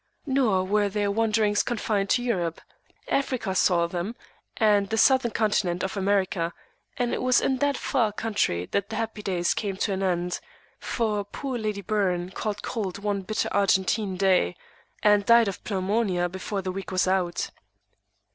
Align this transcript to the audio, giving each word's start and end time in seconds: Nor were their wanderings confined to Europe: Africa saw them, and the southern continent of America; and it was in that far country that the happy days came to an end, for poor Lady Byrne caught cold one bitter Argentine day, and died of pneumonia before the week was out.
Nor 0.25 0.63
were 0.63 0.89
their 0.89 1.11
wanderings 1.11 1.61
confined 1.61 2.09
to 2.09 2.23
Europe: 2.23 2.59
Africa 3.07 3.53
saw 3.53 3.85
them, 3.85 4.15
and 4.57 4.89
the 4.89 4.97
southern 4.97 5.29
continent 5.29 5.83
of 5.83 5.95
America; 5.95 6.53
and 6.97 7.13
it 7.13 7.21
was 7.21 7.39
in 7.39 7.57
that 7.57 7.77
far 7.77 8.11
country 8.11 8.65
that 8.71 8.89
the 8.89 8.95
happy 8.95 9.21
days 9.21 9.53
came 9.53 9.77
to 9.77 9.93
an 9.93 10.01
end, 10.01 10.39
for 10.79 11.23
poor 11.23 11.55
Lady 11.59 11.81
Byrne 11.81 12.31
caught 12.31 12.63
cold 12.63 12.97
one 12.97 13.21
bitter 13.21 13.49
Argentine 13.51 14.17
day, 14.17 14.55
and 15.03 15.23
died 15.23 15.47
of 15.47 15.59
pneumonia 15.69 16.27
before 16.27 16.63
the 16.63 16.71
week 16.71 16.91
was 16.91 17.07
out. 17.07 17.51